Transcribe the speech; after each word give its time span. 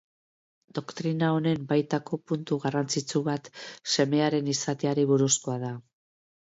Doktrina 0.77 1.29
honen 1.33 1.67
baitako 1.73 2.19
puntu 2.31 2.57
garrantzitsu 2.65 3.23
bat 3.31 3.53
Semearen 3.99 4.53
izateari 4.59 5.09
buruzkoa 5.15 5.63
da. 5.69 5.77